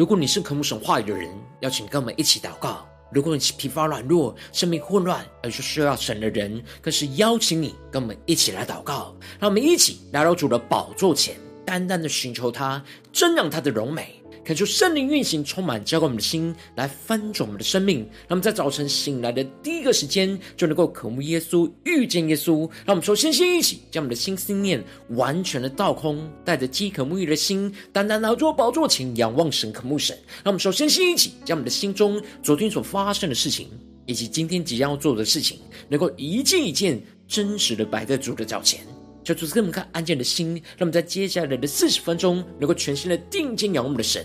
[0.00, 1.28] 如果你是渴慕神话语的人，
[1.60, 2.88] 邀请跟我们一起祷告。
[3.12, 9.14] 如果你是疲乏软弱、生命混乱而是需要神的人，更是邀请你跟我们一起来祷告。
[9.38, 11.36] 让我们一起来到主的宝座前，
[11.66, 12.82] 单单的寻求他，
[13.12, 14.19] 增长他的荣美。
[14.50, 17.98] 恳求圣灵运行，充满浇灌我们的心，来翻转我们的生命。
[18.26, 22.68] 让我们在早晨醒来的第一个时间，就能够渴慕耶稣，遇见耶稣。
[22.84, 30.18] 让我们首先先一起将我们的心思念完全的倒空，带着饥渴沐浴的心，单单来到宝座前仰望神，渴慕神。
[30.42, 33.68] 让我们首先先一起将我们的心中昨天所发生的事情，
[34.04, 38.80] 以及今天即将要做的事情，能够一件一件真实的摆在主的脚前。
[39.22, 44.24] 求主赐给我们看安静的心，让我们在接下来的四十分钟，能够全心的定睛仰望我们的神，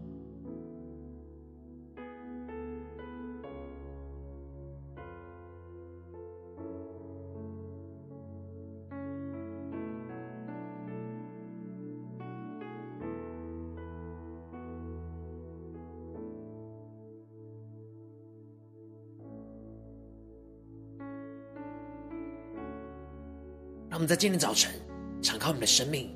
[24.11, 24.69] 在今天早晨
[25.21, 26.13] 敞开我们的生命，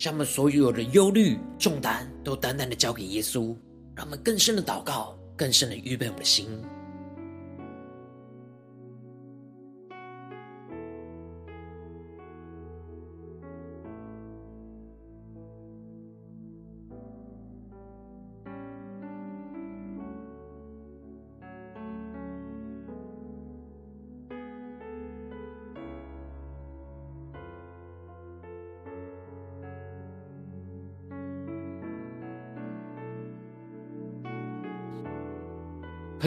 [0.00, 3.56] 将我们所有的忧虑重担都单单的交给耶稣，
[3.94, 6.48] 让我们更深的祷告，更深的预备我们的心。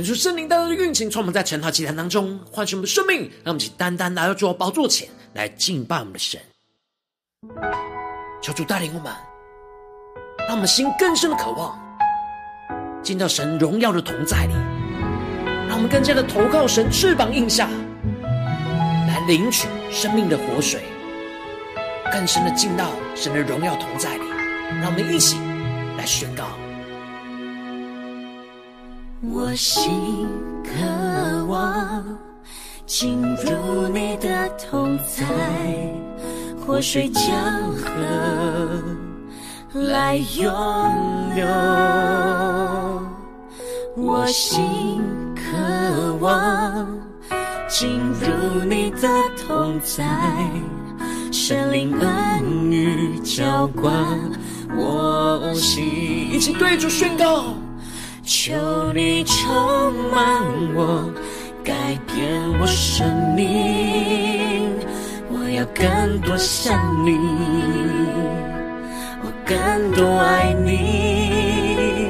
[0.05, 6.39] 恳求圣灵当中的运行，充满在晨祷祭坛当中，唤醒我们的生命，让我们一起单单来到主宝座前来敬拜我们的神。
[8.39, 9.11] 求主带领我们，
[10.47, 11.75] 让我们心更深的渴望
[13.01, 14.53] 进到神荣耀的同在里，
[15.67, 17.67] 让我们更加的投靠神翅膀印下，
[19.07, 20.83] 来领取生命的活水，
[22.11, 24.23] 更深的进到神的荣耀同在里。
[24.81, 25.38] 让我们一起
[25.97, 26.45] 来宣告。
[29.38, 30.25] 我心
[30.63, 32.01] 渴望
[32.85, 35.25] 进入你的同在，
[36.66, 37.22] 活水江
[37.74, 37.91] 河
[39.74, 40.50] 来涌
[41.35, 41.45] 流。
[43.97, 44.63] 我心
[45.35, 46.88] 渴望
[47.68, 49.09] 进入你的
[49.45, 50.50] 同在，
[51.29, 53.94] 神灵恩雨浇灌
[54.78, 55.84] 我心。
[56.31, 57.53] 一起对主宣告。
[58.25, 60.41] 求你充满
[60.74, 61.13] 我，
[61.63, 61.74] 改
[62.08, 64.68] 变我生命。
[65.30, 66.75] 我要更多像
[67.06, 67.16] 你，
[69.22, 72.09] 我更多爱你，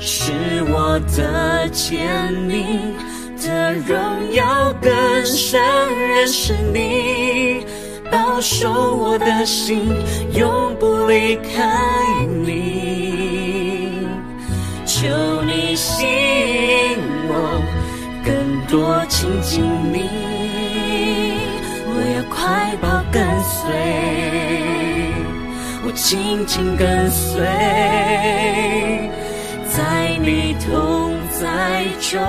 [0.00, 0.32] 是
[0.68, 2.92] 我的坚定
[3.40, 3.96] 的荣
[4.32, 4.90] 耀更
[5.24, 5.60] 深
[5.96, 7.64] 认识你，
[8.10, 9.94] 保守我的心，
[10.34, 12.89] 永不离开你。
[15.00, 15.08] 求
[15.44, 17.32] 你吸引我，
[18.22, 20.10] 更多亲近你。
[21.86, 23.72] 我要快跑跟随，
[25.86, 27.40] 我紧紧跟随，
[29.70, 32.20] 在你同在中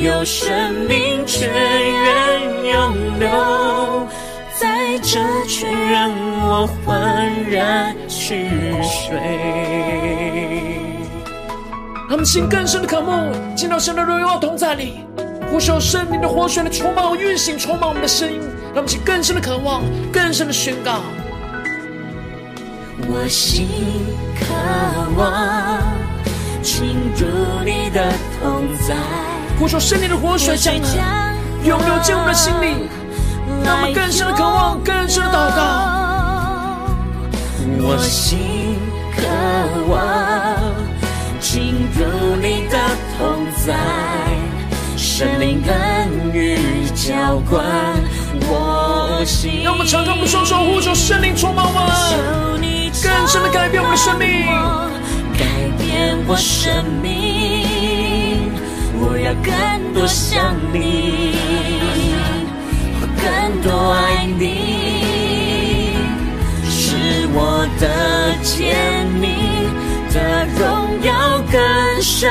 [0.00, 3.28] 有生命泉源涌流，
[4.56, 5.18] 在这
[5.48, 6.08] 泉源
[6.42, 8.48] 我欢然去
[8.84, 9.18] 睡。
[12.08, 15.04] 他们心更深的渴慕，进到神的荣耀同在里，
[15.50, 18.40] 呼求圣灵的活水的充满我运行，充满我们的声音。
[18.74, 21.00] 让我们心更深的渴望，更深的宣告。
[23.08, 23.68] 我心
[24.40, 24.46] 渴
[25.18, 25.82] 望
[26.62, 27.26] 进入
[27.62, 28.10] 你的
[28.40, 28.96] 同在，
[29.58, 30.74] 呼求圣灵的活水将
[31.62, 32.88] 涌流进我们的心里，
[33.64, 35.60] 让我们更深的渴望，更深的祷告。
[37.80, 38.38] 我心
[39.14, 39.22] 渴
[39.92, 40.27] 望。
[41.98, 42.78] 进入你的
[43.18, 43.74] 同在，
[44.96, 46.56] 圣灵恩雨
[46.94, 47.60] 浇灌
[48.48, 49.62] 我心。
[49.64, 51.82] 让我们敞开我们双手，呼求圣灵充满我们，
[53.02, 54.46] 更深的改变我们的生命，
[55.36, 55.44] 改
[55.76, 58.48] 变我生命。
[59.00, 61.34] 我要更多像你，
[63.00, 64.46] 我更多爱你，
[66.70, 66.94] 是
[67.34, 69.47] 我的见你
[70.12, 72.30] 的荣耀更深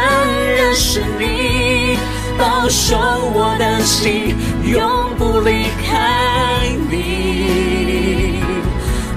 [0.56, 1.98] 认识你，
[2.38, 2.98] 保守
[3.34, 4.36] 我的心，
[4.66, 8.42] 永不离开你。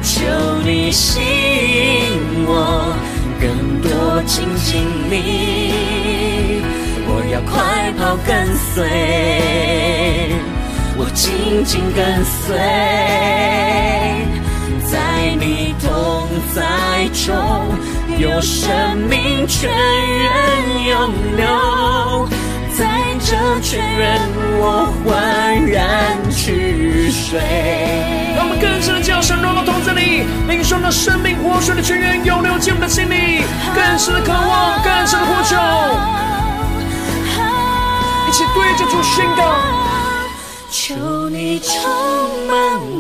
[0.03, 0.21] 求
[0.65, 2.95] 你吸引我，
[3.41, 4.81] 更多亲近
[5.11, 6.63] 你。
[7.07, 8.85] 我要快跑跟随，
[10.97, 12.57] 我紧紧跟随，
[14.87, 15.89] 在你同
[16.55, 17.29] 在中
[18.19, 22.29] 有生命泉源涌流。
[22.79, 22.87] 在
[23.21, 24.21] 这泉源，
[24.59, 27.39] 我焕然去水。
[28.37, 33.43] 让我们更深的叫神，荣耀同在里，领受那生命活水的泉源涌流进我们的心里，
[33.75, 35.57] 更深的渴望，更深的呼求，
[38.27, 39.43] 一起对着主宣告：
[40.71, 41.75] 求你充
[42.49, 42.57] 满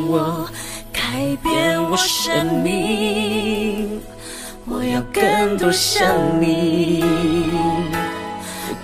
[0.08, 0.46] 我，
[0.92, 1.00] 改
[1.42, 2.68] 变我生命，
[3.79, 3.79] 我
[4.92, 6.04] 要更多想
[6.40, 7.04] 你。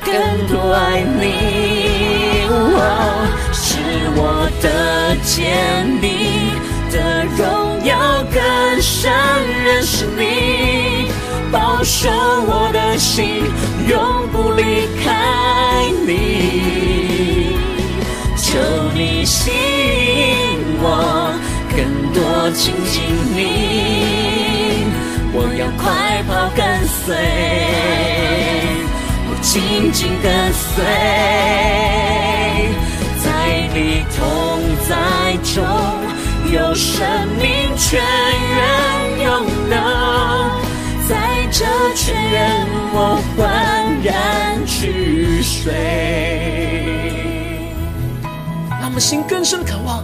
[0.05, 0.15] 更
[0.47, 3.77] 多爱你，哦，是
[4.15, 6.09] 我的坚定
[6.93, 7.99] 的荣耀，
[8.33, 8.41] 更
[8.81, 9.13] 深
[9.65, 11.11] 认识你，
[11.51, 13.43] 保守我的心，
[13.89, 17.57] 永不离开你。
[18.37, 18.61] 求
[18.95, 21.35] 你吸引我，
[21.75, 23.03] 更多亲近
[23.35, 24.56] 你，
[25.39, 25.85] 我要快
[26.27, 27.15] 跑跟随。
[29.29, 30.83] 我紧紧跟随，
[33.23, 33.27] 在
[33.75, 33.79] 你
[34.17, 34.19] 同
[34.89, 35.61] 在中
[36.51, 36.97] 有生
[37.37, 37.45] 命
[37.77, 38.01] 泉
[38.57, 38.65] 源
[39.27, 39.29] 涌
[39.69, 39.77] 流，
[41.07, 41.13] 在
[41.53, 42.99] 这泉源我
[43.37, 43.39] 欢
[44.03, 44.11] 然
[44.67, 45.71] 去水。
[48.71, 50.03] 让我们心更深渴望，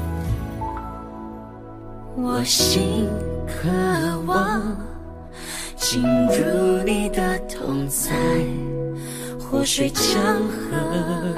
[2.17, 3.08] 我心
[3.46, 3.70] 渴
[4.26, 4.61] 望
[5.82, 8.12] 进入你的同在。
[9.40, 10.14] 活水江
[10.46, 11.34] 河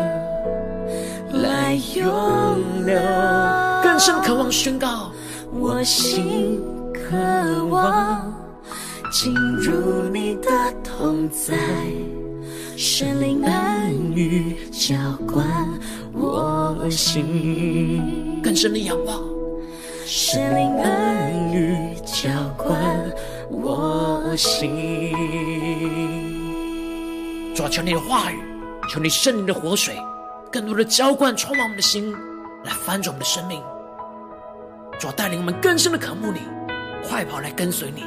[1.32, 3.00] 来涌流，
[3.82, 5.10] 更深渴望宣告，
[5.50, 6.60] 我心
[6.92, 8.32] 渴望
[9.10, 10.50] 进入你的
[10.84, 11.54] 同在，
[12.76, 14.94] 神灵恩雨浇
[15.26, 15.44] 灌
[16.12, 19.18] 我心，更深的仰望，
[20.04, 22.78] 神灵恩雨浇灌
[23.50, 25.12] 我心。
[27.54, 28.38] 主啊，求你的话语，
[28.90, 29.96] 求你圣灵的活水，
[30.50, 32.12] 更多的浇灌充满我们的心，
[32.64, 33.62] 来翻转我们的生命。
[34.98, 36.40] 主啊，带领我们更深的渴慕你，
[37.06, 38.00] 快跑来跟随你，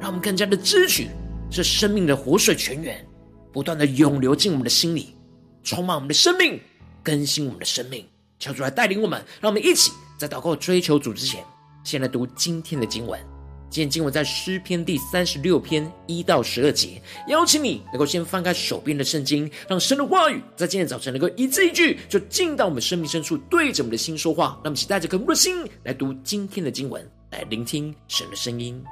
[0.00, 1.08] 让我们更加的支取
[1.50, 3.06] 这生命的活水泉源，
[3.52, 5.16] 不断的涌流进我们的心里，
[5.62, 6.60] 充满我们的生命，
[7.02, 8.04] 更新我们的生命。
[8.38, 11.44] 求主来带领我们，让我们一起在祷告追求主之前，
[11.84, 13.31] 先来读今天的经文。
[13.72, 24.60] 今天经文在诗篇第三十六篇一到十二节，邀请你能够先翻开手边的圣经，让神的话语在今天早晨能够一字一句就进到我们生命深处，对着我们的心说话。
[24.62, 28.84] 那么，请带着更多的心来读今天的经文，来聆听神的声音。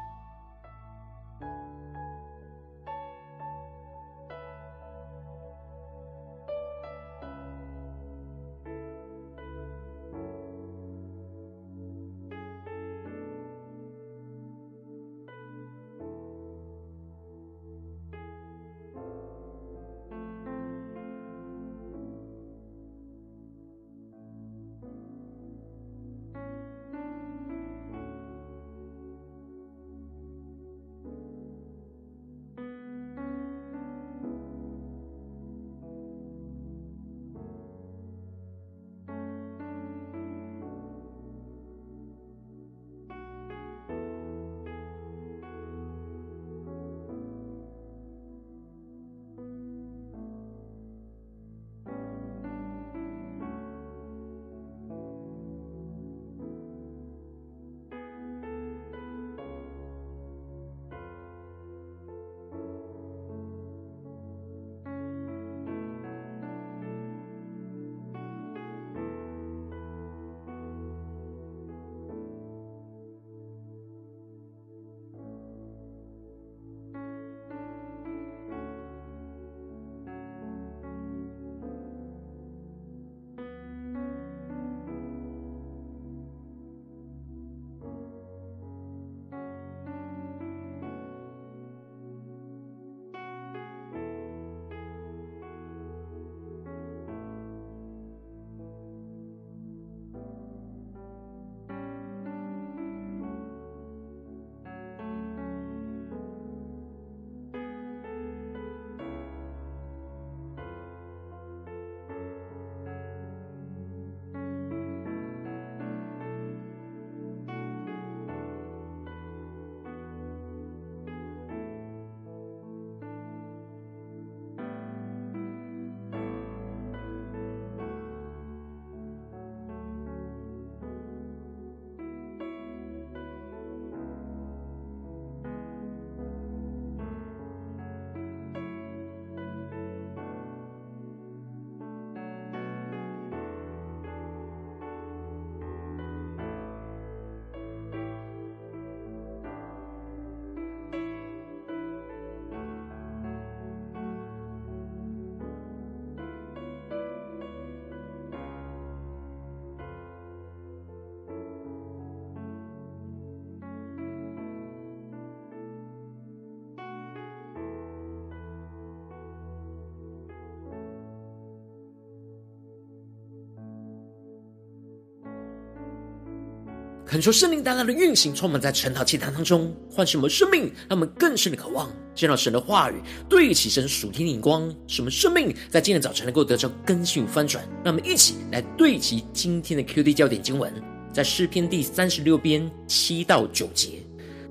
[177.11, 187.69] 恳求圣灵大大的运行，充满在晨祷祭坛当中，唤醒我们生命，让我们更深的渴望见到神的话语，对齐神属天的眼光，使我们生命在今天早晨能够得到更新与翻转。
[187.83, 190.73] 让我们一起来对齐今天的 QD 焦点经文，
[191.13, 193.89] 在诗篇第三十六篇七到九节：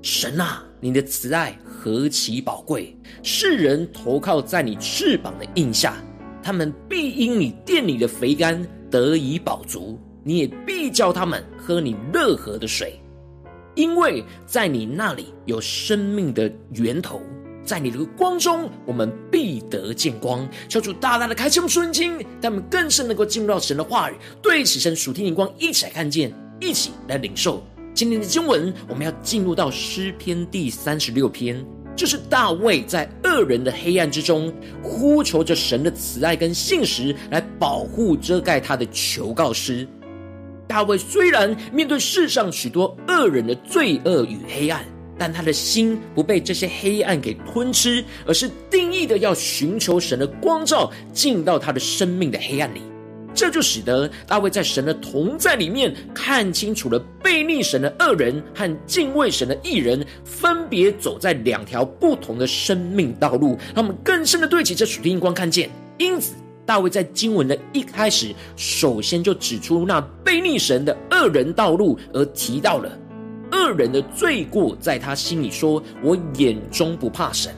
[0.02, 2.94] 神啊，你的慈爱何其宝贵！
[3.22, 5.96] 世人投靠在你翅膀的荫下，
[6.42, 9.98] 他们必因你殿里的肥甘得以饱足。
[10.22, 12.98] 你也必叫他们喝你乐河的水，
[13.74, 17.20] 因为在你那里有生命的源头，
[17.62, 20.48] 在你的光中，我们必得见光。
[20.68, 27.62] 求主大大的开启我们属灵，让我们更深能够进入到神的话语，对齐神属天的光，一起来看见，一起来领受
[27.92, 28.72] 今天的经文。
[28.88, 31.64] 我们要进入到诗篇第三十六篇，
[31.94, 34.52] 这是大卫在恶人的黑暗之中，
[34.82, 39.86] 呼求着神的慈爱跟信实来保护遮盖他的求告诗。
[40.70, 44.84] 大卫虽然面对世上许多恶人的罪恶与黑暗，
[45.18, 52.82] 但他的心不被这些黑暗给吞吃，而是定义的要寻求神的光照，进到他的生命的黑暗里。
[53.34, 63.58] 这就使得大卫在神的同在里面，看清楚了悖逆神的恶人和敬畏神的义人，分别走在两条不同的生命道路。
[63.74, 65.68] 让我们更深的对齐这属天光，看见。
[65.98, 66.34] 因此。
[66.70, 72.96] 大卫在经文的一开始，首先就指出那悖逆神的恶人道路，而提到了
[73.50, 77.52] 恶人的罪过，在他心里说：“我眼中不怕神。”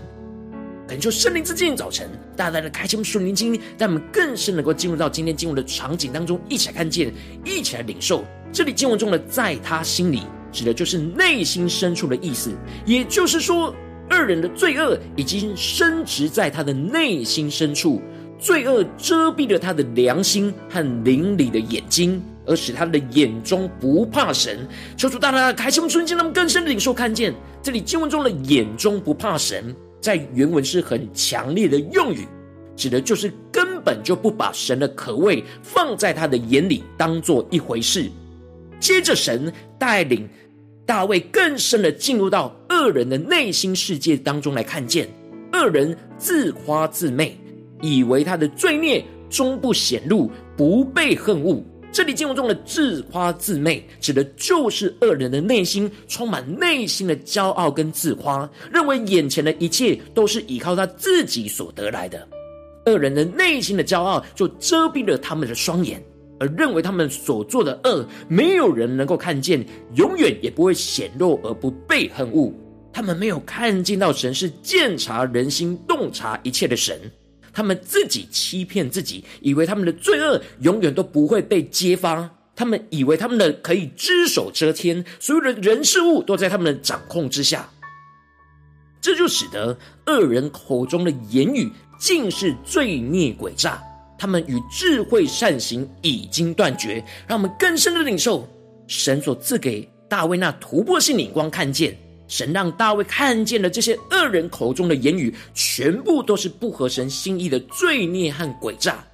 [0.89, 7.13] 恳求圣灵之今早晨，大大的开启我们属灵经，让我们更深能够进入到今天经文的场景当中，一起来看见，
[7.45, 8.25] 一起来领受。
[8.51, 12.51] 这里经文中的“在他心里”指的就是内心深处的意思，
[12.87, 13.75] 也就是说，
[14.11, 18.01] 恶人的罪恶已经深植在他的内心深处。
[18.43, 24.67] 罪恶遮蔽了他的良心和灵里的眼睛，而使他的眼中不怕神。
[24.97, 27.33] 求主大大开启我们瞬间，让我们更深的领受看见。
[27.63, 29.73] 这里经文中的“眼中不怕神”
[30.03, 32.27] 在原文是很强烈的用语，
[32.75, 38.11] 指的就是根本就不把神的可畏放在他的眼里，当做一回事。
[38.81, 40.29] 接着，神带领
[40.85, 45.09] 大卫更深的进入到恶人的内心世界当中来看见，
[45.53, 47.39] 恶人自夸自媚。
[47.83, 51.63] 以为他的罪孽终不显露，不被恨恶。
[51.93, 62.27] 这里经文中的自夸自媚，指的就是恶人的内心充满内心的骄傲跟自夸，认为眼前的一切都是依靠他自己所得来的。
[62.87, 66.03] 恶人的内心的骄傲，就遮蔽了他们的双眼，
[66.41, 69.63] 而认为他们所做的恶，没有人能够看见，
[69.95, 72.51] 永远也不会显露而不被恨恶。
[72.91, 76.99] 他们没有看见到神是鉴察人心、洞察一切的神。
[77.53, 82.31] 他们自己欺骗自己，以为他们的罪恶永远都不会被揭发。
[82.55, 87.69] 他们以为他们的可以只手遮天，所有的人事物都在他们的掌控之下。
[89.01, 93.83] 这就使得恶人口中的言语尽是罪孽诡诈，
[94.19, 97.03] 他们与智慧善行已经断绝。
[97.27, 98.47] 让我们更深的领受
[98.87, 101.97] 神所赐给大卫那突破性眼光，看见。
[102.33, 109.05] 神让大卫看见了这些恶人口中的言语，全部都是不合神心意的罪孽和诡诈。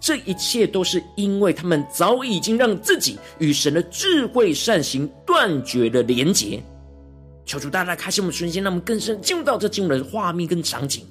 [0.00, 6.62] 这一切都是因为他们早已经让自己与神的智慧善行断绝了连结。
[7.44, 11.04] 求主大大开启我们瞬间，让我们更深进入到这经文的画面跟场景。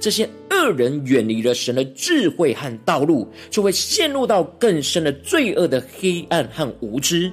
[0.00, 7.30] 这些恶人远离了神的智慧和道路，就会陷入到更深的罪恶的黑暗和无知。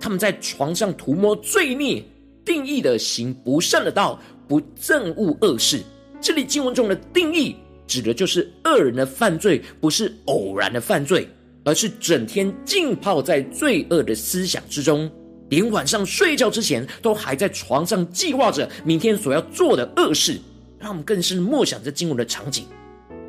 [0.00, 2.02] 他们在床上涂抹罪孽。
[2.44, 5.82] 定义的行不善的道，不憎恶恶事。
[6.20, 11.28] 这里经文中的定义，指的就是恶人的犯罪，不是偶然的犯罪，
[11.64, 15.10] 而是整天浸泡在罪恶的思想之中，
[15.50, 20.40] 连晚上睡觉之前，都还在床上计划着明天所要做的恶事。
[20.78, 22.66] 让我们更深默想这经文的场景。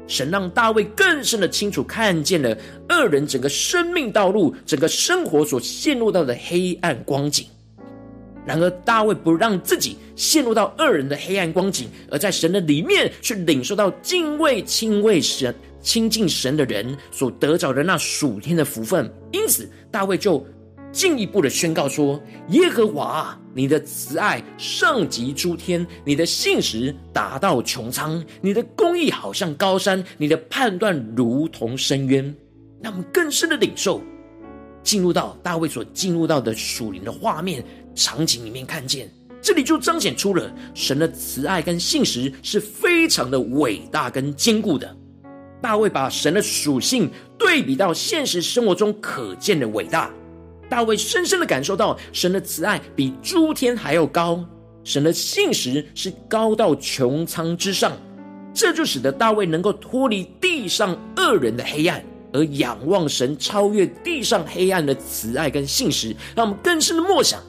[0.08, 2.56] 神让大卫更深的清楚看见了
[2.90, 7.48] 恶人整个生命道路、整个生活所陷入到的黑暗光景。
[8.46, 19.12] 然而，大卫不让自己陷入到恶人的黑暗光景，而在神的里面去领受到敬畏、亲畏神、亲近神的人所得着的那属天的福分。
[19.32, 20.46] 因此，大卫就
[20.92, 32.34] 进一步的宣告说：“耶和华，你的慈爱上及诸天，你的信实达到穹苍，你的公义好像高山，你的判断如同深渊。”
[32.82, 34.00] 让我们更深的领受，
[34.84, 37.66] 进入到大卫所进入到的属灵的画面。
[37.96, 39.10] 场景里面看见，
[39.42, 44.96] 这里就彰显出了神的慈爱跟信实是非常的伟大跟坚固的。
[45.62, 47.10] 大卫把神的属性
[47.40, 50.12] 对比到现实生活中可见的伟大，
[50.70, 54.46] 大卫深深的感受到神的慈爱比诸天还要高，
[54.84, 57.94] 神的信实是高到穹苍之上，
[58.54, 67.42] 这就使得大卫能够脱离地上恶人的黑暗，而仰望神超越地上黑暗的慈爱跟信实，让我们更深的默想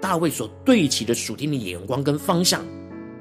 [0.00, 2.64] 大卫所对齐的属天的眼光跟方向，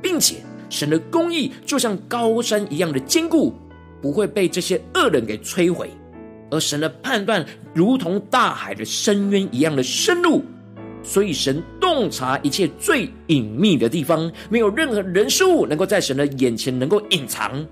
[0.02, 0.38] 并且
[0.70, 3.54] 神的公义就像高山一样的坚固，
[4.02, 5.90] 不会被这些恶人给摧毁。
[6.50, 10.42] 而神的判断如同大海的深渊一样的深入，
[11.04, 17.66] 所以神洞察一切最隐秘的地方，没有任何人事物能够在神的眼前能够隐藏。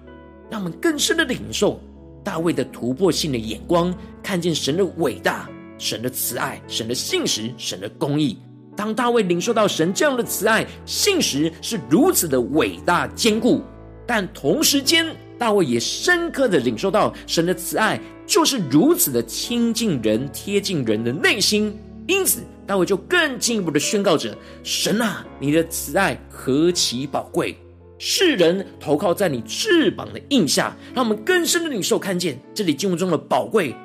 [0.50, 1.82] 让我们更深的领受
[2.24, 8.38] 大卫的突破性的眼光，看见神的伟大、神的慈爱、神的信实、神的公义。
[8.76, 13.62] 当大卫领受到神这样的慈爱、信实是如此的伟大坚固，
[14.06, 15.06] 但同时间。
[15.38, 24.34] 大卫也深刻的领受到神的慈爱就是如此的亲近人、贴近人的内心，因此大卫就更进一步的宣告着
[24.64, 27.54] ：“神啊，你的慈爱何其宝贵！
[27.98, 33.76] 世人投靠在你翅膀的印下。”让我们更深的领受看见这里经文中的宝贵，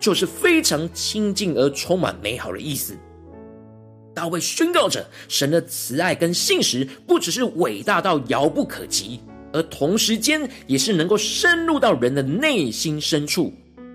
[0.00, 2.96] 就是非常亲近而充满美好的意思。
[4.14, 9.20] 大卫宣告着神的慈爱跟信实，不只是伟大到遥不可及。
[9.52, 13.52] 而同时间，也是能够深入到人的内心深处，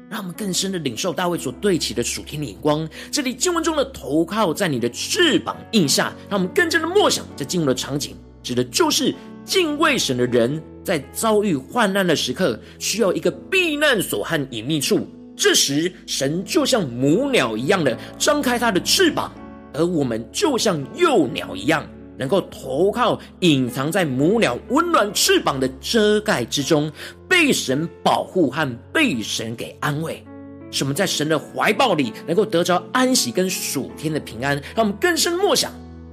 [0.09, 2.87] 让我们更深的领受大卫所对齐的属天的眼光。
[3.11, 15.05] 这里经文中的投靠在你的翅膀印下，让我们更加的默想这进入的场景，指的就是敬畏神的人，在遭遇患难的时刻，需要一个避难所和隐秘处。
[15.35, 19.33] 这时，神就像母鸟一样的张开它的翅膀，
[19.73, 21.85] 而我们就像幼鸟一样。
[22.17, 26.91] 能够投靠隐藏在母鸟温暖翅膀的遮盖之中，
[27.29, 30.21] 被神保护和被神给安慰，
[30.69, 34.57] 使我们在神的怀抱里能够得着安息跟属天的平安。
[34.75, 35.71] 让我们更深默想，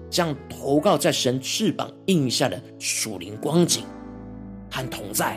[0.09, 3.83] 这样投靠在神翅膀印下的属灵光景
[4.71, 5.37] 和同在。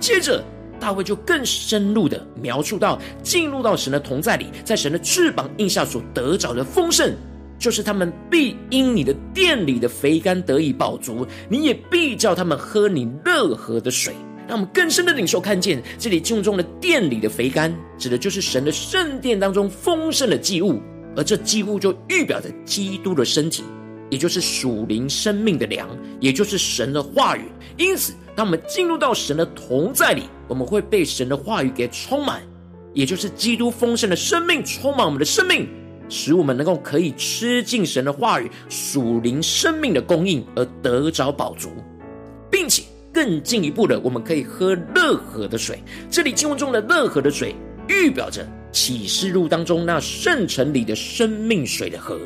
[0.00, 0.42] 接着，
[0.80, 7.14] 大卫就更深入的描述到进入到神的同在里，在神的翅膀印下所得着的丰盛。
[7.60, 14.14] 就是他们必因你的殿里的肥甘得以饱足，你也必叫他们喝你乐河的水。
[14.48, 20.80] 让我们更深的领受看见，这里经文中的殿里的肥甘，指的就是神的圣殿当中丰盛的祭物，
[21.14, 23.62] 而这祭物就预表着基督的身体，
[24.08, 27.42] 也就是属灵生命的粮，也就是神的话语。
[27.76, 32.42] 因此，当我们进入到神的同在里，我们会被神的话语给充满，
[32.92, 35.68] 也就是基督丰盛的生命充满我们的生命。
[36.10, 41.70] 使我们能够可以吃尽神的话语、属灵生命的供应而得着饱足，
[42.50, 45.78] 并且更进一步的，我们可以喝乐河的水。
[46.10, 47.54] 这里经文中的乐河的水，
[47.88, 52.18] 预表着启示录当中那圣城里的生命水的河，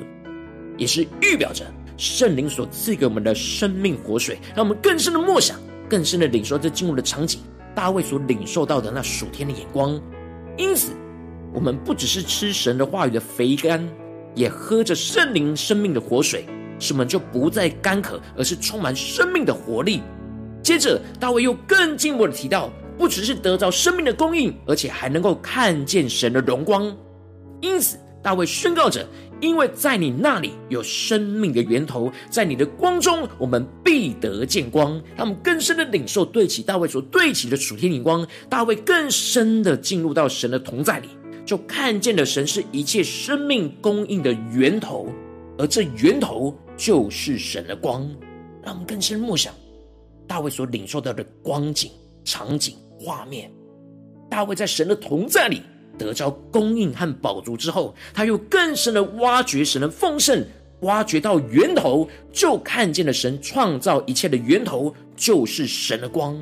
[0.79, 1.65] 也是预表着
[1.97, 4.39] 圣灵所赐给我们的生命活水。
[4.57, 5.57] 让我们更深的默想，
[5.89, 7.41] 更深的领受这进入的场景，
[7.75, 10.01] 大卫所领受到的那属天的眼光。
[10.57, 10.91] 因此。
[11.55, 13.89] 我们不只是吃神的话语的肥甘，
[14.35, 16.45] 也喝着圣灵生命的活水，
[16.81, 20.03] 使我们就不再干渴，而是充满生命的活力。
[20.61, 26.95] 接着，大卫又更进一步的提到，不只是得到生命的供应，而且还能够看见神的荣光。
[27.61, 29.07] 因此，大卫宣告着：
[29.41, 35.01] 因为在你那里有生命的源头，在你的光中，我们必得见光。
[35.17, 41.09] 让我们更深的领受对齐大卫所对齐的属天灵光，大卫更深的进入到神的同在里。
[41.45, 45.09] 就看见了神是一切生命供应的源头，
[45.59, 48.09] 而这源头就是神的光。
[48.63, 49.53] 让我们更深默想
[50.27, 51.91] 大卫所领受到的光景、
[52.25, 53.51] 场景、画面。
[54.31, 55.61] 大卫在神的同在里
[55.99, 60.43] 得着供应和饱足之后，他又更深的挖掘神的丰盛，
[60.81, 66.35] 挖掘到源头，就看见了神创造一切的源头就是神的光。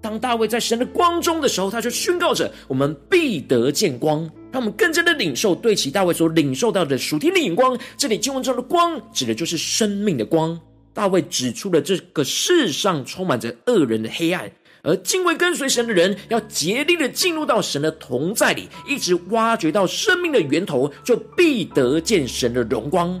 [0.00, 7.78] 当大卫在神的光中的时候，他就宣告着：“我们必得见光。”让我们更加的领受对齐大卫所领受到的属天的眼光。
[7.96, 10.58] 这里经文中的光，指的就是生命的光。
[10.94, 14.50] 大卫指出了这个世上充满着恶人的黑暗，
[14.82, 23.20] 而敬畏跟随神的人，要竭力的进入到神的同在里，一直挖掘到生命的源头，就必得见神的荣光。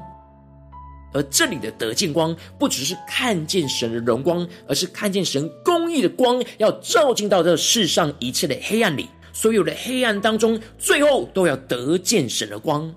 [1.14, 9.08] 而这里的得见光，不只是看见神的荣光，而是看见神公义的光，要照进到这世上一切的黑暗里。
[9.32, 12.92] 所有的黑暗当中，最后都要得见神的光。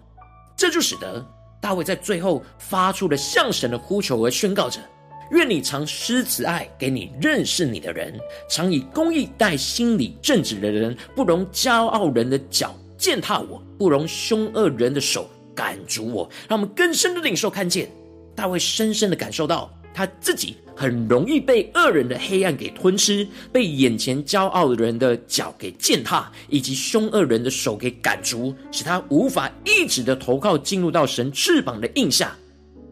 [0.56, 1.26] 这就使得
[1.62, 4.80] 大卫在最后发出了向神的呼求，而宣告着：
[5.32, 16.30] 愿你常施慈爱给你认识你的人，常以公义待心里正直的人，不容骄傲人的脚践踏我，不容凶恶人的手赶逐我。
[16.48, 17.90] 让我们更深的领受看见，
[18.36, 32.36] 大卫深深的感受到他自己很容易被恶人的黑暗给吞吃，被眼前骄傲的人的脚给践踏，以及凶恶人的手给赶逐，使他无法一直的投靠进入到神翅膀的荫下。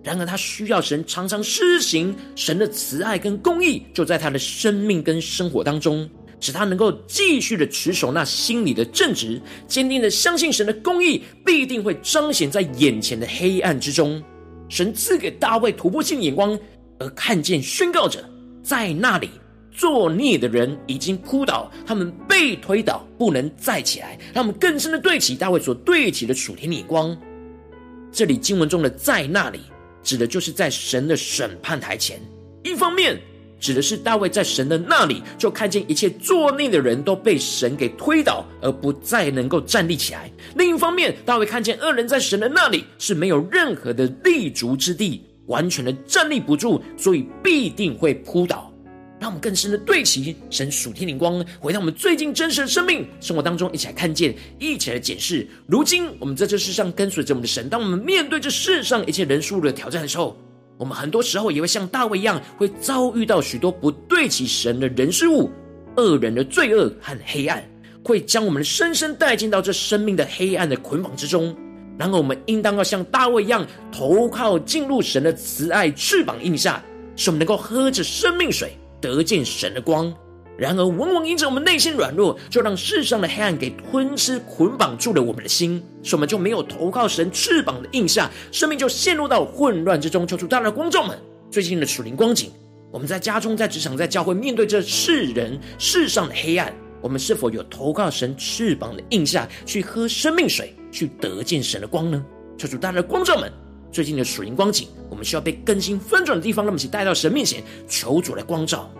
[0.04, 6.10] 然而，他需要神常常施行神的慈爱跟公义，就在他的生命跟生活当中。
[6.42, 14.24] 使他能够继续的持守那心里的正直，坚定的相信神的公义必定会彰显在眼前的黑暗之中。
[14.70, 16.58] 神赐给大卫突破性眼光，
[17.00, 18.24] 而看见宣告者，
[18.62, 19.30] 在那里
[19.72, 24.20] 作孽的人已经扑倒，他们被推倒，不能再起来。
[24.34, 27.18] 让我们更深的对齐大卫所对齐的楚天眼光。
[28.12, 29.60] 这里经文中的在那里，
[30.04, 32.20] 指的就是在神的审判台前，
[32.64, 33.20] 一方面。
[33.62, 40.32] 指的是大卫在神的那里，就看见一切作孽的人都被神给推倒，而不再能够站立起来。
[40.56, 48.74] 另一方面，大卫看见恶人在神的那里是没有任何的立足之地，完全的站立不住，所以必定会扑倒。
[49.20, 55.46] 让我们更深的对齐神属天灵光，回到我们最近真实的生命生活当中，一起来看见，一起来检视。
[55.68, 60.38] 如今我们在这世上跟随着我们的神，当我们面对这世上一切人数的挑战的时候，
[60.78, 65.50] 我们很多时候也会像大卫一样，会遭遇到许多不对齐神的人事物、
[65.98, 67.62] 恶人的罪恶和黑暗，
[68.06, 71.54] 会将我们深深带进到这生命的黑暗的捆绑之中。
[72.00, 76.82] 然而，我们应当要像大卫一样，投靠进入神的慈爱翅膀印下，
[77.18, 80.12] 使我们能够喝着生命水，得见神的光。
[80.58, 90.26] 然而，往往因着我们内心软弱，就让世上的黑暗给吞吃、捆绑住了我们的心，使我们就没有投靠神翅膀的印下，生命就陷入到混乱之中。
[90.26, 91.20] 求主大大的光照们，
[91.52, 92.50] 最近的属灵光景，
[92.94, 102.24] 我们在家中、在职场、在教会，面对这世人世上的黑暗，我们是否有投靠神翅膀的印下，去喝生命水，去得见神的光呢？
[102.58, 103.52] 求主大大的光照们，
[103.92, 108.92] 最近的属灵光景，我们需要被更新翻转的地方，让我们一起带到神面前，求主来光照。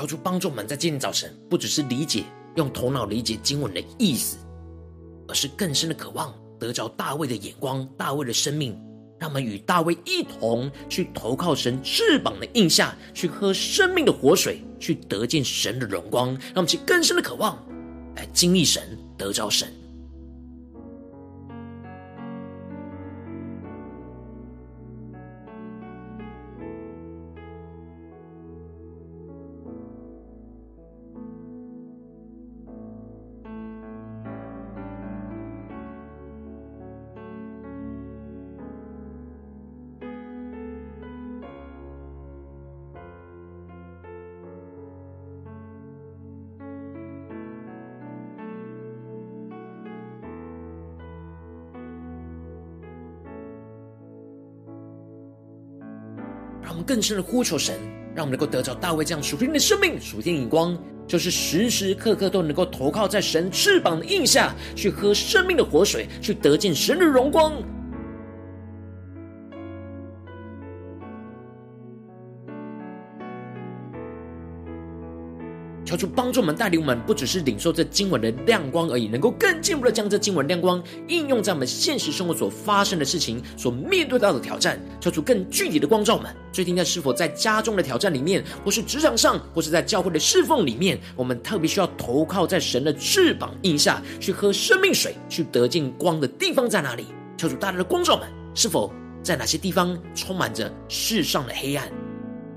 [0.00, 2.24] 求主帮助我们在今天早晨，不只是理解
[2.56, 4.38] 用头脑理解经文的意思，
[5.28, 8.72] 而是更深的渴望得着大卫的眼光、大卫的生命，
[9.18, 17.62] 让我们与大卫一同去投靠神翅膀的印下，去喝生命的活水，去得见神的荣光，让我们去更深的渴望
[18.16, 18.82] 来经历神、
[19.18, 19.70] 得着神。
[56.90, 57.78] 更深的呼求神，
[58.16, 60.76] 让我们能够得着大卫这样属天的生命、属天的光，
[61.06, 67.52] 就是时时刻刻都能够投靠在神翅膀的荫下，去喝生命的活水，去得见神的荣光。
[75.90, 84.80] 求主帮助我们，带领我们，不只是领受这经文的亮光而已，能够更进一步的将这经文亮光应用在我们现实生活所发生的事情、所面对到的挑战。
[85.00, 86.32] 求主更具体的光照我们。
[86.52, 97.06] 最近在是否在家中的挑战里面，或是职场上，或是在教会的侍奉里面，我们特别需要投靠在神的翅膀荫下，去喝生命水，去得见光的地方在哪里？
[97.36, 98.92] 求主大大的光照们，是否
[99.24, 101.90] 在哪些地方充满着世上的黑暗？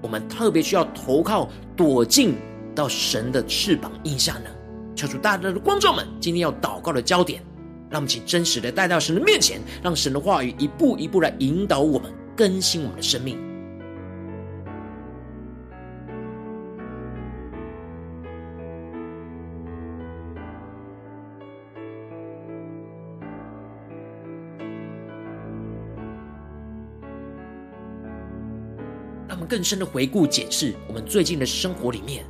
[0.04, 2.36] 我们特别需要投靠躲进。
[2.73, 4.49] 到神的翅膀荫下呢？
[4.95, 7.41] 求主大大的光照们，今天要祷告的焦点，
[7.89, 13.38] 让我们请真实的带到神的面前，让神的话语一步一步来引导我们，更新我们的生命。
[29.27, 32.23] 让我们更深的回顾检视我们最近的生活里面。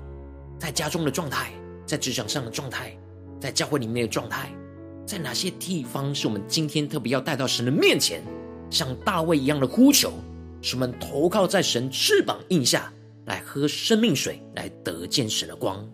[0.64, 1.52] 在家中的状态，
[1.86, 2.98] 在职场上的状态，
[3.38, 4.50] 在教会里面的状态，
[5.06, 8.24] 在哪些地方是我们今天特别要带到神的面前，
[8.70, 10.14] 像大卫一样的呼求，
[10.62, 12.90] 使我们投靠在神翅膀印下，
[13.26, 15.86] 来喝生命水，来得见神的光。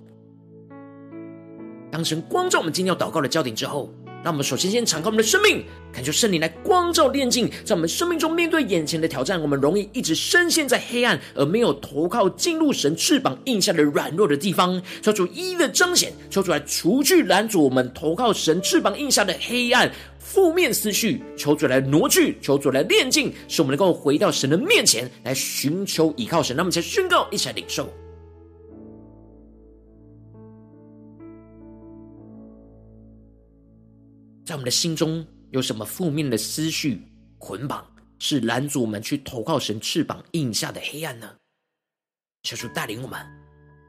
[1.92, 3.92] 当神光照我们今天要祷告的焦点之后，
[4.24, 14.82] 让我们首先先敞开我们的生命，感受圣灵来光照炼净，在我们生命中面对眼前的挑战，我们容易一直深陷在黑暗，而没有投靠进入神翅膀印下的软弱的地方。
[15.02, 26.56] 求主一一的彰显，求主来除去拦阻我们投靠神翅膀印下的黑暗负面思绪，求主来挪去，求主来炼净，使我们能够回到神的面前来寻求依靠神。
[26.58, 27.90] 那么，才宣告，一起来领受。
[34.50, 37.00] 在我们的心中有什么负面的思绪
[37.38, 37.86] 捆绑，
[38.18, 41.30] 是拦阻我们去投靠神翅膀印下的黑暗呢？
[42.42, 43.24] 求主带领我们，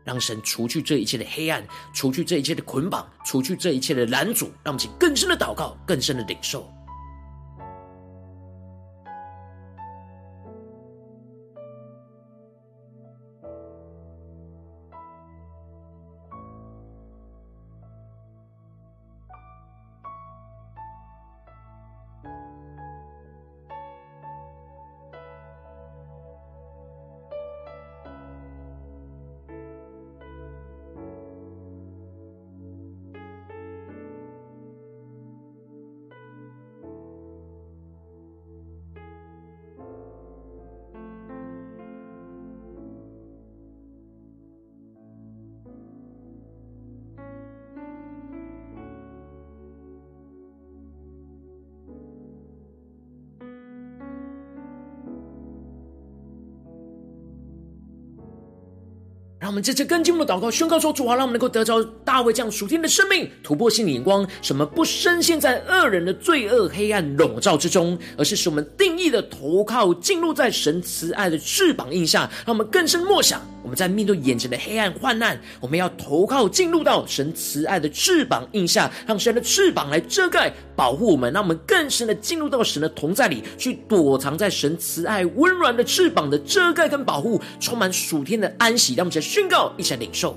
[0.05, 6.71] 让神除去这一切的黑暗，除去这一切的捆绑，除去这一切的拦阻，让我们更深的祷告，更深的领受。
[59.63, 72.31] 这次更进一步的祷告，宣告说：主啊，让我们能够得着大卫这样属天的生命，突破性的眼光，什么不深陷在恶人的罪恶黑暗笼罩之中，而是使我们定义的投靠，进入在神慈爱的翅膀印下。
[72.47, 88.95] 让我们更深默想，我们在面对眼前的黑暗患难，我们要投靠，进入到神慈爱的翅膀印下，让神的翅膀来遮盖保护我们，让我们更深的进入到神的同在里，去躲藏在神慈爱温暖的翅膀的遮盖跟保护，充满属天的安息。
[88.95, 90.37] 让我们一起来宣告，一起来领受，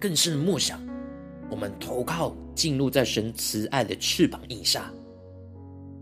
[0.00, 0.80] 更深的默想，
[1.50, 4.90] 我们投靠进入在神慈爱的翅膀印下，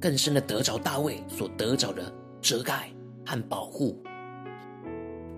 [0.00, 2.88] 更深的得着大卫所得着的遮盖
[3.26, 4.00] 和保护。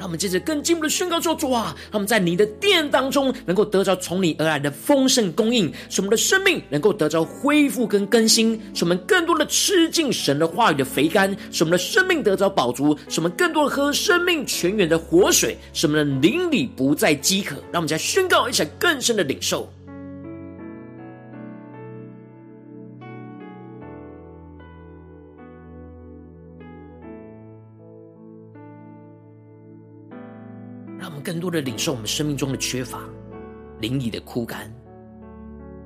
[0.00, 17.56] 让我们接着更进一步的宣告说：主啊，让我们在你的殿当中能够得着从你而来的丰盛供应，使我们的生命能够得着恢复跟更新，使我们更多的吃进神的话语的肥甘，使我们的生命得着饱足，使我们更多的喝生命泉源的活水，使我们的灵里不再饥渴。
[17.70, 19.70] 让我们再宣告一下更深的领受。
[31.20, 33.09] 更多的领受我们生命中的缺乏，
[33.80, 34.72] 灵里的枯干，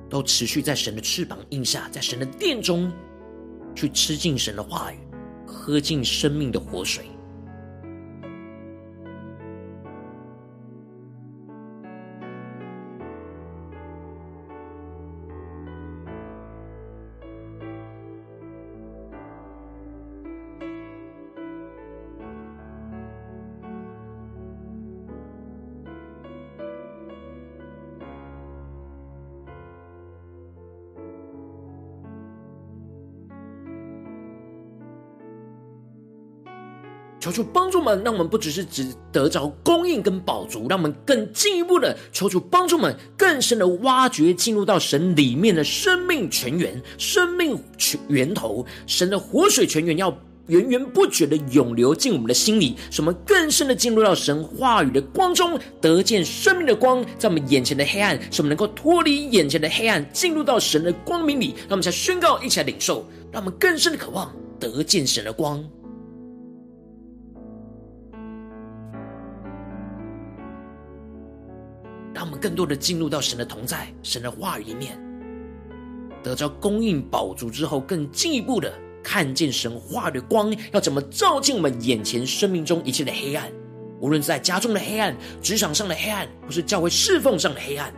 [0.09, 2.91] 都持续在神的翅膀印下，在神的殿中，
[3.75, 4.97] 去吃尽神的话语，
[5.45, 7.05] 喝尽生命的活水。
[37.35, 50.17] 主帮助们，让我们不只是只得着供应跟饱足，让我们更进一步的求主帮助们，更深的挖掘进入到神里面的生命泉源、生命泉源头，神的活水泉源要
[50.47, 61.47] 源源不绝的涌流进我们的心里，使我们更深的进入到神话语的光中，得见生命的光，在我们眼前的黑暗，使我们能够脱离眼前的黑暗，进入到神的光明里。
[61.67, 65.63] 让我们才宣告，一起来领受，让我们更深的渴望得见神的光。
[72.45, 74.95] 更多的进入到神的同在、神的话语里面，
[76.21, 78.71] 得着供应饱足之后，更进一步的
[79.03, 83.51] 看见神话语的光要怎么照进我们眼前生命中一切的黑暗，
[83.99, 87.91] 无论是在家中的黑暗、职场上的黑暗，或是教会侍奉上的黑暗，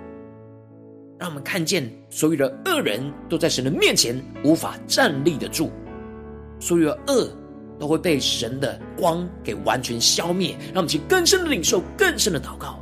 [1.20, 5.70] 让我们看见所有的恶人都在神的面前无法站立得住，
[6.58, 7.30] 所有的恶
[7.78, 10.56] 都会被神的光给完全消灭。
[10.68, 12.82] 让我们去更深的领受、更深的祷告。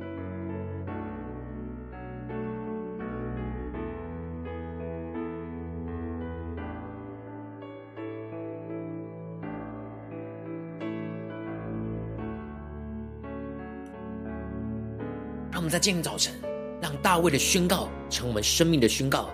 [15.71, 16.33] 在今天早晨，
[16.81, 19.29] 让大卫的宣告成我们生命的宣告，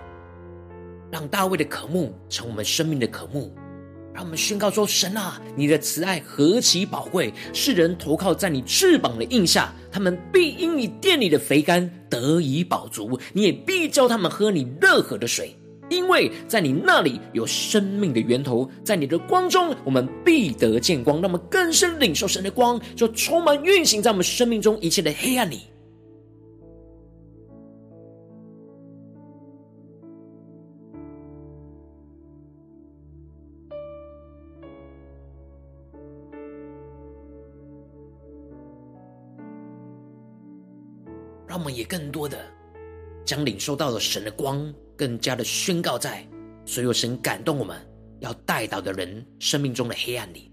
[1.10, 3.52] 让大卫的渴慕成我们生命的渴慕。
[4.14, 7.34] 让我们宣告说：神啊，你的慈爱何其宝贵！
[7.52, 13.18] 世人投靠在你翅膀的荫下，他们必因你殿里的肥甘得以饱足。
[13.32, 15.56] 你也必叫他们喝你乐河的水，
[15.88, 21.20] 因为在你那里有生命的源头，在你的光中，我们必得见光。
[21.20, 25.62] 让我们更深领受神的光，就充满运行在我们生命中一切的黑暗里。
[41.70, 42.38] 也更多的
[43.24, 46.26] 将领受到了神的光，更加的宣告在
[46.64, 47.76] 所有神感动我们
[48.20, 50.52] 要带到的人生命中的黑暗里。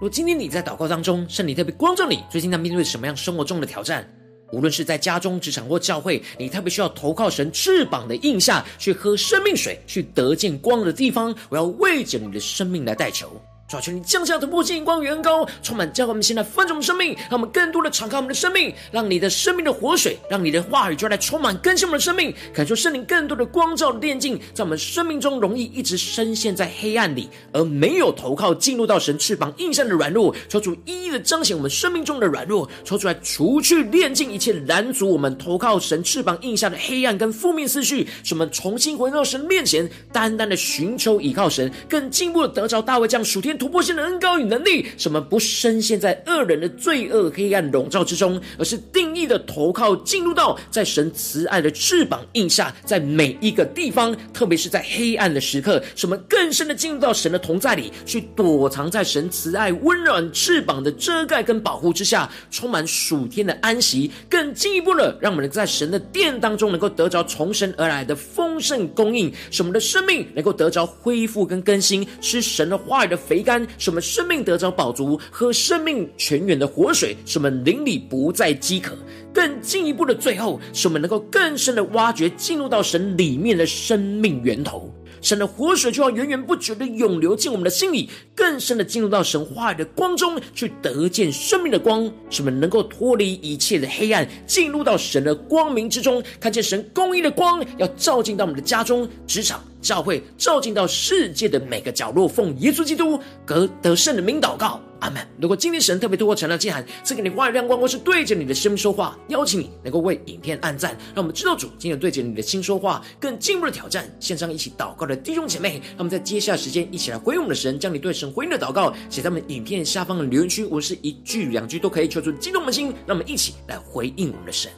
[0.00, 4.10] 如果今天你在祷告当中，圣灵特别光照你，最近在面对什么样生活中的挑战？
[4.52, 13.40] 无论是在家中、职场或教会，你特别需要投靠神翅膀的印下，去喝生命水，去得见光的地方，我要为着你的生命来代求。
[13.70, 73.49] 主啊，求你降下突破性光源膏，充满教会我们现在分盛的生命，让我们更多的敞开我们的生命，让你的生命的活水，让你的话语就来充满更新我们的生命，感受圣灵更多的光照的炼净，在我们生命中容易一直深陷在黑暗里，而没有投靠进入到神翅膀印下的软弱，求主一一的彰显我们生命中的软弱，求主来除去炼净一切拦阻我们投靠神翅膀印下的黑暗跟负面思绪，使我们重新回到神面前，单单的寻求依靠神，更进一步的得着大卫这样属天突破性的恩膏与能力，使我们不深陷在恶人的罪恶黑暗笼罩之中，而是定义的投靠进入到在神慈爱的翅膀印下，在每一个地方，特别是在黑暗的时刻，使我们更深的进入到神的同在里，去躲藏在神慈爱温暖翅膀的遮盖跟保护之下，充满属天的安息，更进一步的让我们在神的殿当中能够得着从神而来的丰盛供应，使我们的生命能够得着恢复跟更新，吃神的话语的肥甘。
[73.78, 78.94] 使我们生命得着宝足，喝生命泉源的活水，使我们灵里不再饥渴。
[79.32, 84.92] 更进一步的，最后使我们能够更深的挖掘，进入到神里面的生命源头。
[85.20, 99.62] 神的活水就要源源不绝的涌流进我们的心里，更深的进入到神话语的光中，去得见生命的光，使我们能够脱离一切的黑暗，进入到神的光明之中，看见神公义的光，要照进到我们的家中、职场。
[99.80, 105.26] 教会照进到世界的每个角落，奉耶稣基督得得胜的名祷告，阿门。
[105.40, 114.08] 如果今天神特别透过晨祷祭坛赐给你话语亮光，或是对着你的生命说话，邀请你能够为影片按赞，让我们知道主今天对着你的心说话，更进一步的挑战。
[114.20, 124.70] 线上一起祷告的弟兄姐妹，让我们在接下来时间一起来回应我们的神，将你对神回应的祷告写在我们影片下方的留言区，我是一句两句都可以，求助激动的心，让我们一起来回应我们的神。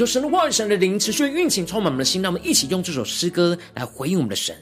[0.00, 2.22] 求神的话语、神的灵持续运行，充满我们的心。
[2.22, 4.56] 让我们一起用这首诗歌来回应我们的神，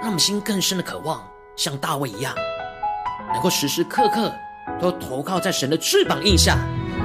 [0.00, 1.20] 让我们心更深的渴望，
[1.56, 2.32] 像大卫一样，
[3.32, 4.32] 能够时时刻刻
[4.80, 6.58] 都投靠在神的翅膀荫下，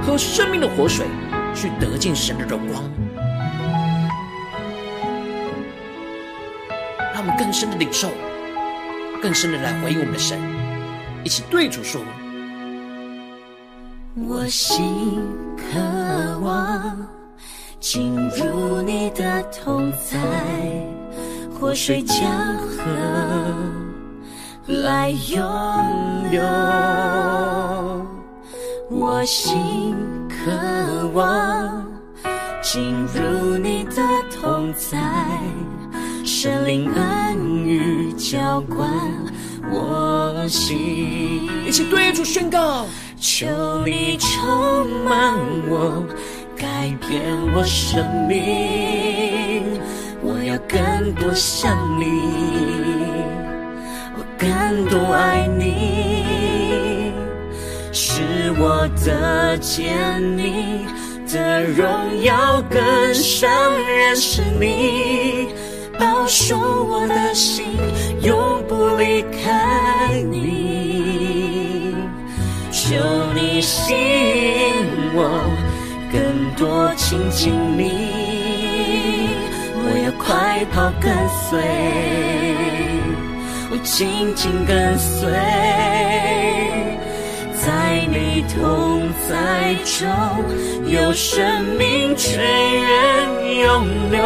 [0.06, 1.04] 喝生命的活水，
[1.52, 2.84] 去得见神的荣光。
[7.12, 8.08] 让我们更深的领受，
[9.20, 10.38] 更深的来回应我们的神，
[11.24, 12.00] 一起对主说：
[14.14, 15.20] 我心
[15.56, 17.23] 渴望。
[17.84, 20.18] 进入你的同在，
[21.52, 22.16] 活水江
[22.66, 22.80] 河
[24.66, 26.40] 来涌流。
[28.90, 29.94] 我心
[30.30, 31.86] 渴望
[32.62, 34.00] 进入你的
[34.34, 34.98] 同在，
[36.24, 38.88] 神灵恩雨浇灌
[39.70, 41.46] 我心。
[41.66, 42.86] 一起对主宣告：
[43.20, 43.46] 求
[43.84, 45.34] 你充满
[45.68, 46.02] 我，
[46.64, 47.20] 改变
[47.54, 49.62] 我生命。
[50.22, 52.06] 我要更多像你，
[54.16, 54.48] 我更
[54.86, 57.12] 多爱你，
[57.92, 58.22] 使
[58.58, 59.92] 我的见
[60.38, 60.86] 你
[61.30, 61.86] 的荣
[62.22, 62.80] 耀更
[63.12, 63.50] 深
[63.86, 65.48] 认识你，
[65.98, 67.66] 保守我的心
[68.22, 71.94] 永不离开你。
[72.70, 72.96] 求
[73.34, 75.28] 你吸引我，
[76.56, 77.82] 多亲近你。
[79.86, 81.60] 我要快跑跟随，
[83.70, 85.30] 我紧紧跟随，
[87.54, 90.08] 在你同在中
[90.90, 94.22] 有生命泉源涌流，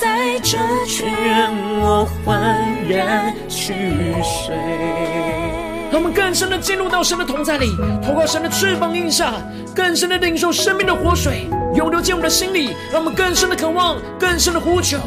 [0.00, 1.50] 在这泉源
[1.80, 2.34] 我焕
[2.88, 3.72] 然去
[4.22, 5.53] 睡。
[5.94, 7.70] 让我们更深的进入到神的同在里，
[8.04, 9.32] 透过神的翅膀荫下，
[9.72, 14.98] 更深的领受生命的活水，涌流进我们的心里，让我们更深的渴望，更深的呼求。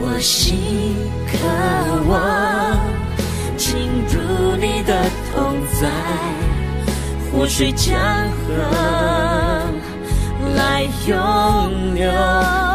[0.00, 0.96] 我心
[1.30, 1.38] 渴
[2.10, 2.76] 望
[3.56, 3.76] 进
[4.08, 5.88] 入你的同在，
[7.30, 7.96] 活水江
[8.42, 8.54] 河
[10.56, 12.10] 来涌流，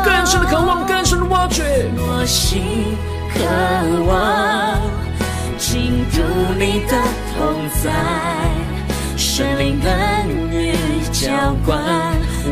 [0.05, 1.61] 更深的渴望，更深的挖掘。
[1.97, 2.95] 我心。
[3.33, 3.39] 渴
[4.05, 4.81] 望
[5.57, 6.23] 进入
[6.57, 6.91] 你的
[7.35, 7.91] 同在，
[9.17, 9.91] 圣灵恩
[10.51, 10.75] 雨
[11.11, 11.79] 浇灌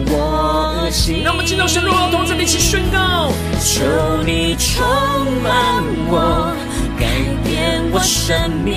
[0.07, 1.23] 我心。
[1.23, 3.83] 让我们进到神荣耀同在，一起宣告：求
[4.25, 4.85] 你充
[5.43, 6.55] 满我，
[6.99, 7.05] 改
[7.43, 8.69] 变我生命。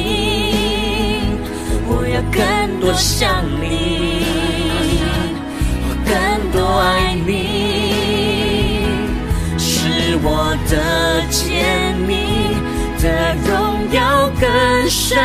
[1.87, 4.25] 我要更多像你，
[5.85, 6.13] 我更
[6.51, 7.92] 多爱你，
[10.23, 11.83] 我的见。
[13.03, 14.49] 的荣耀更
[14.89, 15.19] 深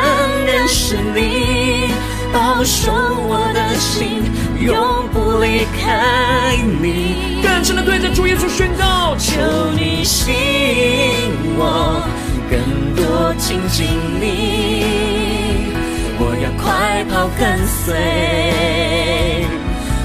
[0.48, 1.92] 认识你，
[2.34, 4.24] 保守我的心
[4.60, 7.40] 永不离开你。
[7.44, 9.40] 更深的对着主耶稣宣告，求
[9.76, 12.02] 你吸引我，
[12.50, 12.60] 更
[12.96, 13.86] 多亲近
[14.20, 14.26] 你。
[16.20, 19.46] 我要快跑跟随，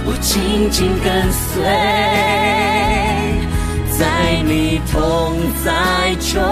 [0.05, 1.65] 我紧紧跟随，
[4.03, 6.43] 在你同在中。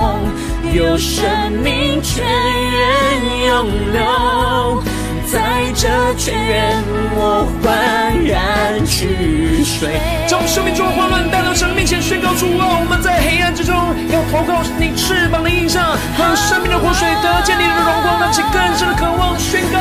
[0.73, 1.27] 有生
[1.65, 4.81] 命泉源涌流，
[5.27, 6.81] 在这泉源
[7.17, 10.01] 我焕然去水。
[10.29, 13.75] 将生命中的混乱带到神面前宣告出：啊，我们在黑暗之中
[14.13, 19.81] 要投靠你翅膀的荫下，和生命的活水得见你的荣光，让其更深的渴望宣告。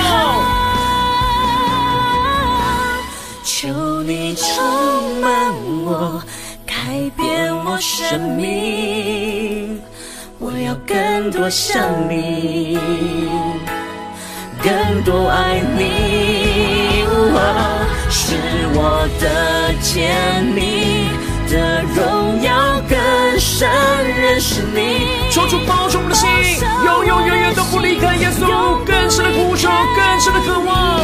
[3.43, 5.53] 求你充满
[5.85, 6.23] 我，
[6.89, 9.79] 改变我生命。
[10.39, 12.79] 我要更多像你，
[14.59, 18.33] 更多爱你，哦，是
[18.73, 20.09] 我的见
[20.55, 21.11] 你
[21.47, 22.97] 的荣耀更
[23.39, 23.69] 深
[24.07, 25.29] 认识你。
[25.29, 26.27] 求主保守我们的心，
[26.85, 31.01] 永永远远都不离开耶稣，更深的呼求，更深的渴望。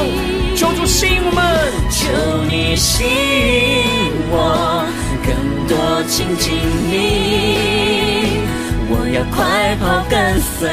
[0.57, 2.09] 求主吸引我们，求
[2.49, 5.04] 你吸引我，更
[5.67, 6.53] 多亲近
[6.89, 8.43] 你。
[8.87, 10.69] 我要快跑跟随，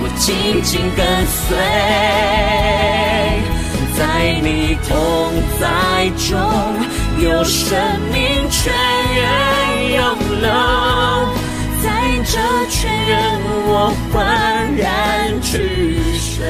[0.00, 1.56] 我紧紧跟随，
[3.96, 3.98] 在
[4.42, 4.92] 你同
[5.58, 5.62] 在
[6.28, 6.28] 中
[7.22, 7.72] 有生
[8.12, 8.14] 命
[8.50, 8.72] 泉
[9.14, 9.22] 源
[9.94, 10.02] 涌
[10.42, 10.46] 流，
[11.82, 11.84] 在
[12.24, 12.32] 这
[12.68, 12.76] 泉
[13.06, 13.12] 源
[13.66, 13.70] 我
[14.12, 14.14] 焕
[14.76, 14.84] 然
[15.40, 15.52] 去
[16.18, 16.44] 睡。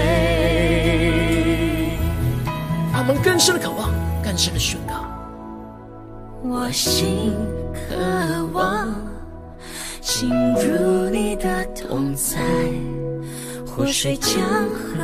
[2.92, 3.88] 他们更深的渴望，
[4.22, 4.80] 更深的宣，
[6.56, 7.32] 我心
[7.74, 8.94] 渴望。
[10.00, 12.38] 进入你的同在，
[13.66, 14.38] 活水江
[14.70, 15.02] 河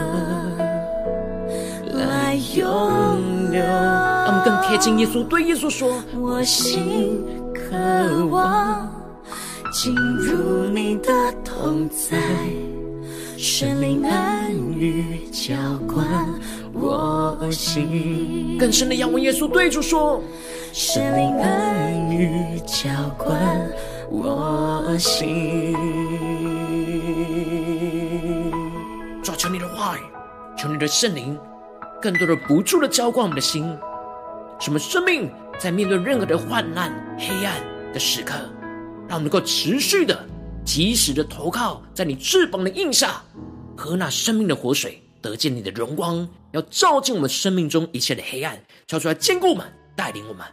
[1.92, 3.60] 来涌流。
[3.60, 7.20] 让我们更贴近耶稣，对耶稣说：我心
[7.52, 8.88] 渴望
[9.72, 11.10] 进入你的
[11.44, 12.16] 同在，
[13.36, 15.54] 圣灵恩雨浇
[15.92, 16.06] 灌
[16.72, 18.56] 我心。
[18.58, 20.22] 更深的仰望耶稣，对主说：
[20.72, 23.70] 圣灵恩雨浇灌。
[24.12, 25.72] 我心，
[29.22, 30.00] 抓，求你的话语，
[30.58, 31.38] 求你的圣灵，
[32.02, 33.64] 更多的不住的浇灌我们的心，
[34.58, 37.62] 使我们生命在面对任何的患难、黑暗
[37.92, 38.34] 的时刻，
[39.06, 40.26] 让我们能够持续的、
[40.64, 43.22] 及时的投靠在你翅膀的荫下，
[43.76, 50.44] 喝那生命的活水，得见你的荣光，要照进我们生命中一切的黑暗，跳出来坚固我们，带领我们。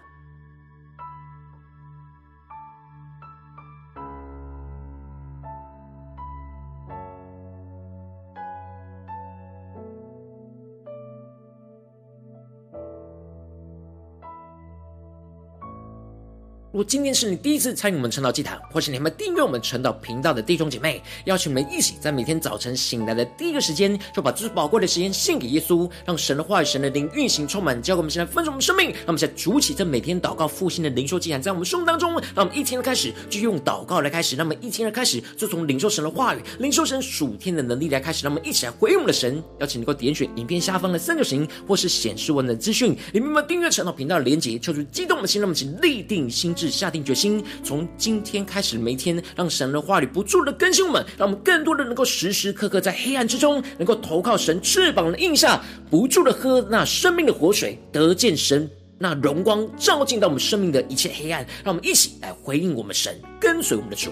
[16.78, 28.92] 如果今天是你第一次参与我们晨祷祭坛，或是你们订阅我们晨祷频道的弟兄姐妹，邀请我们一起在每天早晨醒来的第一个时间，就把最宝贵的时间献给耶稣，让神的话语、神的灵运行充满，教给我们现在丰盛我们生命。
[28.92, 39.44] 让我们现在主起这每天祷告复兴的灵修祭坛，在我们生命当中，让我们一天的开始就用祷告来开始，那么一天的开始就从领受神的话语、领受神属天的能力来开始，让我们一起来回应我们的神。
[39.58, 61.45] 邀请能够点选影片下方的三角形，或是显示文的资讯，里面有订阅晨祷频道的连结，求主激动的心，让我们请立定心下定决心，从今天开始，每天让神的话语不住的更新我们，让我们更多的能够时时刻刻在黑暗之中，能够投靠神翅膀的印下，不住的喝那生命的活水，得见神那荣光照进到我们生命的一切黑暗。
[61.63, 64.11] 让我们一起来回应我们神，跟随我们的主。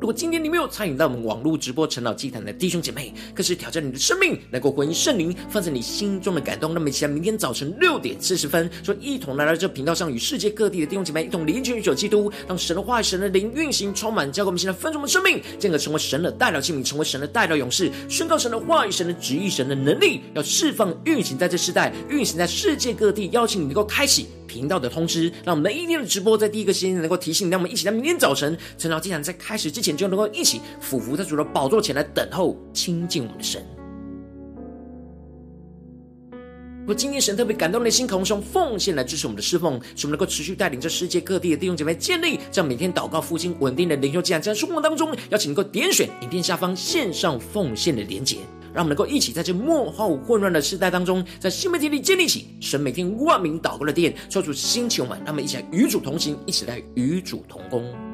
[0.00, 6.72] 如果今天你没有参与到我们网络直播陈老祭坛的弟兄姐妹，更是挑战你的生命，能够回应圣灵放在你心中的感动。
[6.72, 23.28] 那么，期待明天早晨六点四十分，说一同来到这频道上，与世界各地的弟兄姐妹一同连接与主基督，让神的话语、神的灵运行充满，教给我们现在分盛的生命，进而成为神的代表器皿，成为神的代表勇士，宣告神的话语、神的旨意、神的能力，要释放运行在这世代，运行在世界各地。
[23.32, 27.50] 邀请你能够开启频道的通知，让我们每一天的直播在第一个时间能够提醒你。
[27.50, 29.87] 让我们一起在明天早晨陈老祭坛在开始之前。
[29.96, 33.64] 就能够一起俯伏在主的宝座前来等候亲近我们的神。
[36.86, 48.38] 我今天神特别感动的心，渴望用奉献来支持我们的侍奉，使我们能够持续带领着世界各地的弟兄姐妹建立这样每天祷告复兴稳定的灵修祭坛，在生活当中，邀请能够点选影片下方线上奉献的连结，
[48.72, 58.07] 让我们能够一起在这末后混乱的时代当中，在新媒体里建立起神每天万名祷告的殿，抽出兴起我们，让我们一起来与主同行，一起来与主同工。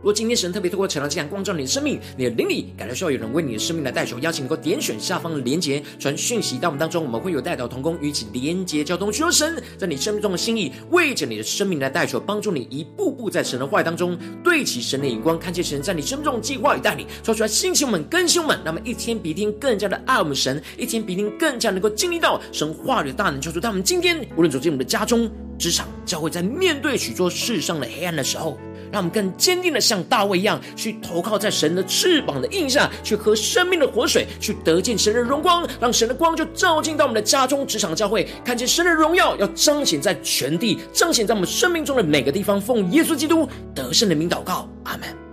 [0.00, 28.58] 如果今天神特别透过晨祷祭坛光照你的生命，你的灵里感到需要有人为你的生命来代求，邀请你能够点选下方的连结，传讯息到我们当中，我们会有代祷同工与一起连结交通，求神在你生命中的心意，为着你的生命来代求，帮助你一步步在神的话语当中对齐神的眼光，看见神在你生命中的计划与带领，说出来兴起我们更新我们，那么一天比一天更加的爱我们神，一天比一天更加能够经历到神话语的大能，求主他们今天无论走进我们的家中、职场、教会，在面对许多世上的黑暗的时候。
[28.92, 42.60] 让我们更坚定的像大卫一样，去投靠在神的翅膀的荫下，去喝生命的活水，去得见神的荣光，让神的光就照进到我们的家中、职场、教会，看见神的荣耀要彰显在全地，彰显在我们生命中的每个地方。
[42.60, 45.29] 奉耶稣基督得胜的名祷告，阿门